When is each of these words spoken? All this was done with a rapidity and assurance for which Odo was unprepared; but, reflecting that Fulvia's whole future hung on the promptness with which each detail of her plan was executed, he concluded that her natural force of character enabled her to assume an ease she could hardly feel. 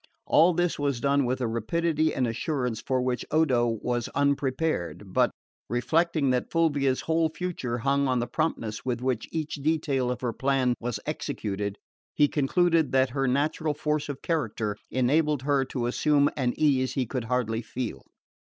All 0.25 0.55
this 0.55 0.79
was 0.79 0.99
done 0.99 1.25
with 1.27 1.41
a 1.41 1.47
rapidity 1.47 2.11
and 2.11 2.25
assurance 2.25 2.81
for 2.81 3.03
which 3.03 3.23
Odo 3.29 3.67
was 3.83 4.07
unprepared; 4.15 5.13
but, 5.13 5.29
reflecting 5.69 6.31
that 6.31 6.51
Fulvia's 6.51 7.01
whole 7.01 7.29
future 7.29 7.77
hung 7.77 8.07
on 8.07 8.17
the 8.17 8.25
promptness 8.25 8.83
with 8.83 8.99
which 9.03 9.29
each 9.31 9.57
detail 9.61 10.09
of 10.09 10.21
her 10.21 10.33
plan 10.33 10.73
was 10.79 10.99
executed, 11.05 11.77
he 12.15 12.27
concluded 12.27 12.91
that 12.93 13.11
her 13.11 13.27
natural 13.27 13.75
force 13.75 14.09
of 14.09 14.23
character 14.23 14.75
enabled 14.89 15.43
her 15.43 15.63
to 15.65 15.85
assume 15.85 16.31
an 16.35 16.55
ease 16.57 16.89
she 16.93 17.05
could 17.05 17.25
hardly 17.25 17.61
feel. 17.61 18.01